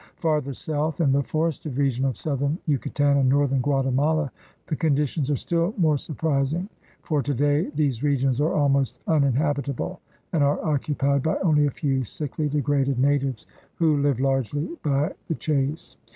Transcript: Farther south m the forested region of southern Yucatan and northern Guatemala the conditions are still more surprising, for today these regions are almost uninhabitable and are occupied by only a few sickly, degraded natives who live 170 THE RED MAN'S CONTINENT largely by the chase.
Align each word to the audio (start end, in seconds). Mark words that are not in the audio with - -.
Farther 0.15 0.55
south 0.55 0.99
m 0.99 1.11
the 1.11 1.21
forested 1.21 1.77
region 1.77 2.05
of 2.05 2.17
southern 2.17 2.57
Yucatan 2.65 3.17
and 3.17 3.29
northern 3.29 3.61
Guatemala 3.61 4.31
the 4.65 4.75
conditions 4.75 5.29
are 5.29 5.35
still 5.35 5.75
more 5.77 5.99
surprising, 5.99 6.67
for 7.03 7.21
today 7.21 7.69
these 7.75 8.01
regions 8.01 8.41
are 8.41 8.51
almost 8.51 8.97
uninhabitable 9.05 9.99
and 10.33 10.43
are 10.43 10.59
occupied 10.65 11.21
by 11.21 11.37
only 11.43 11.67
a 11.67 11.69
few 11.69 12.03
sickly, 12.03 12.49
degraded 12.49 12.97
natives 12.97 13.45
who 13.75 13.97
live 14.01 14.19
170 14.19 14.19
THE 14.19 14.21
RED 14.21 14.21
MAN'S 14.69 14.79
CONTINENT 14.81 14.89
largely 14.89 14.89
by 14.89 15.13
the 15.27 15.35
chase. 15.35 15.97